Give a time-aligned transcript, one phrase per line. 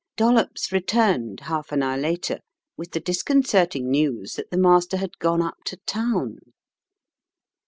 [0.17, 2.39] Dollops returned half an hour later
[2.75, 6.37] with the dis concerting news that the master had gone up to town.